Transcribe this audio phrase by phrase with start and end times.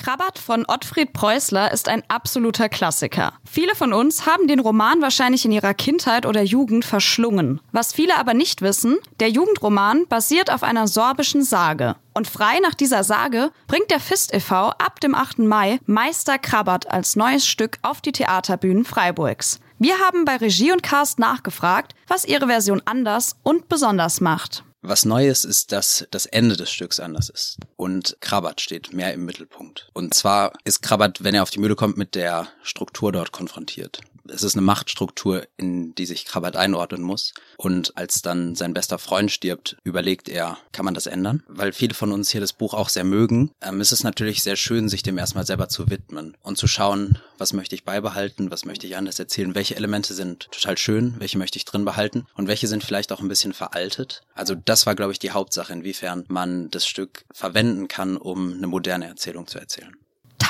[0.00, 3.34] Krabat von Ottfried Preußler ist ein absoluter Klassiker.
[3.44, 7.60] Viele von uns haben den Roman wahrscheinlich in ihrer Kindheit oder Jugend verschlungen.
[7.70, 11.96] Was viele aber nicht wissen, der Jugendroman basiert auf einer sorbischen Sage.
[12.14, 14.70] Und frei nach dieser Sage bringt der FIST e.V.
[14.70, 15.40] ab dem 8.
[15.40, 19.60] Mai Meister Krabat als neues Stück auf die Theaterbühnen Freiburgs.
[19.78, 24.64] Wir haben bei Regie und Cast nachgefragt, was ihre Version anders und besonders macht.
[24.82, 27.58] Was Neues ist, dass das Ende des Stücks anders ist.
[27.76, 29.90] Und Krabat steht mehr im Mittelpunkt.
[29.92, 34.00] Und zwar ist Krabat, wenn er auf die Mühle kommt, mit der Struktur dort konfrontiert
[34.30, 37.34] es ist eine Machtstruktur, in die sich Krabat einordnen muss.
[37.56, 41.42] Und als dann sein bester Freund stirbt, überlegt er, kann man das ändern?
[41.48, 44.56] Weil viele von uns hier das Buch auch sehr mögen, ähm, ist es natürlich sehr
[44.56, 48.64] schön, sich dem erstmal selber zu widmen und zu schauen, was möchte ich beibehalten, was
[48.64, 52.48] möchte ich anders erzählen, welche Elemente sind total schön, welche möchte ich drin behalten und
[52.48, 54.22] welche sind vielleicht auch ein bisschen veraltet.
[54.34, 58.66] Also das war, glaube ich, die Hauptsache, inwiefern man das Stück verwenden kann, um eine
[58.66, 59.96] moderne Erzählung zu erzählen.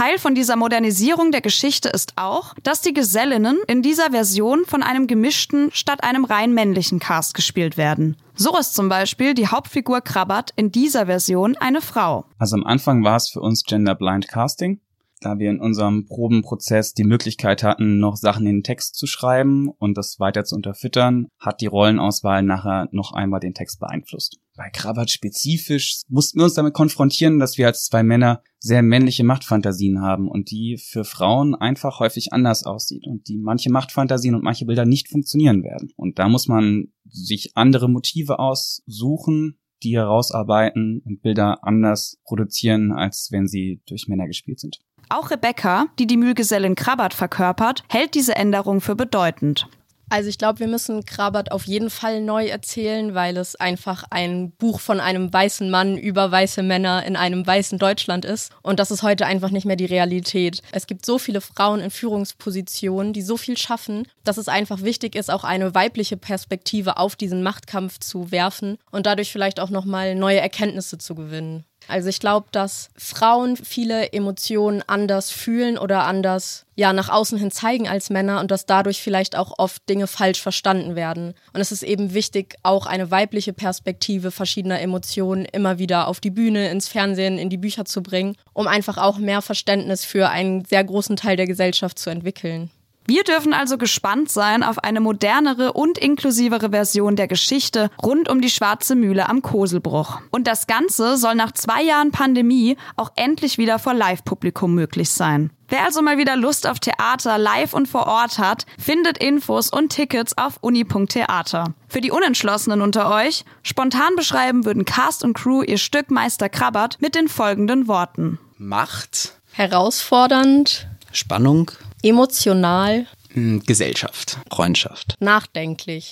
[0.00, 4.82] Teil von dieser Modernisierung der Geschichte ist auch, dass die Gesellinnen in dieser Version von
[4.82, 8.16] einem gemischten statt einem rein männlichen Cast gespielt werden.
[8.34, 12.24] So ist zum Beispiel die Hauptfigur Krabat in dieser Version eine Frau.
[12.38, 14.80] Also am Anfang war es für uns Gender Blind Casting
[15.20, 19.68] da wir in unserem Probenprozess die Möglichkeit hatten, noch Sachen in den Text zu schreiben
[19.68, 24.38] und das weiter zu unterfüttern, hat die Rollenauswahl nachher noch einmal den Text beeinflusst.
[24.56, 29.24] Bei Krabat spezifisch mussten wir uns damit konfrontieren, dass wir als zwei Männer sehr männliche
[29.24, 34.44] Machtfantasien haben und die für Frauen einfach häufig anders aussieht und die manche Machtfantasien und
[34.44, 35.92] manche Bilder nicht funktionieren werden.
[35.96, 43.28] Und da muss man sich andere Motive aussuchen, die herausarbeiten und Bilder anders produzieren, als
[43.30, 44.80] wenn sie durch Männer gespielt sind.
[45.08, 49.68] Auch Rebecca, die die Mühlgesellin Krabat verkörpert, hält diese Änderung für bedeutend.
[50.10, 54.50] Also ich glaube, wir müssen Krabat auf jeden Fall neu erzählen, weil es einfach ein
[54.50, 58.50] Buch von einem weißen Mann über weiße Männer in einem weißen Deutschland ist.
[58.62, 60.62] Und das ist heute einfach nicht mehr die Realität.
[60.72, 65.14] Es gibt so viele Frauen in Führungspositionen, die so viel schaffen, dass es einfach wichtig
[65.14, 70.16] ist, auch eine weibliche Perspektive auf diesen Machtkampf zu werfen und dadurch vielleicht auch nochmal
[70.16, 71.64] neue Erkenntnisse zu gewinnen.
[71.88, 77.50] Also ich glaube, dass Frauen viele Emotionen anders fühlen oder anders ja nach außen hin
[77.50, 81.34] zeigen als Männer und dass dadurch vielleicht auch oft Dinge falsch verstanden werden.
[81.52, 86.30] Und es ist eben wichtig, auch eine weibliche Perspektive verschiedener Emotionen immer wieder auf die
[86.30, 90.64] Bühne, ins Fernsehen, in die Bücher zu bringen, um einfach auch mehr Verständnis für einen
[90.64, 92.70] sehr großen Teil der Gesellschaft zu entwickeln.
[93.10, 98.40] Wir dürfen also gespannt sein auf eine modernere und inklusivere Version der Geschichte rund um
[98.40, 100.20] die Schwarze Mühle am Koselbruch.
[100.30, 105.50] Und das Ganze soll nach zwei Jahren Pandemie auch endlich wieder vor Live-Publikum möglich sein.
[105.68, 109.88] Wer also mal wieder Lust auf Theater live und vor Ort hat, findet Infos und
[109.88, 111.74] Tickets auf uni.theater.
[111.88, 116.98] Für die Unentschlossenen unter euch, spontan beschreiben würden Cast und Crew ihr Stück Meister Krabbert
[117.00, 118.38] mit den folgenden Worten.
[118.56, 119.34] Macht.
[119.50, 120.86] Herausfordernd.
[121.10, 121.72] Spannung.
[122.02, 123.06] Emotional.
[123.32, 124.38] Hm, Gesellschaft.
[124.50, 125.16] Freundschaft.
[125.20, 126.08] Nachdenklich.